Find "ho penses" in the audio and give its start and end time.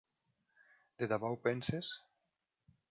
1.35-1.95